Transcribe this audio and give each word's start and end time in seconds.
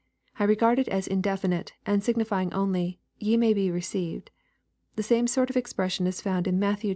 I 0.39 0.45
regard 0.45 0.79
it 0.79 0.87
as 0.87 1.05
indefinite, 1.05 1.73
and 1.85 2.01
signi 2.01 2.25
fying 2.25 2.51
only, 2.55 2.99
Ye 3.19 3.37
may 3.37 3.53
be 3.53 3.69
received." 3.69 4.31
The 4.95 5.03
same 5.03 5.27
sort 5.27 5.51
of 5.51 5.57
expression 5.57 6.07
is 6.07 6.21
found 6.21 6.47
in 6.47 6.57
Matt 6.57 6.83
i. 6.83 6.89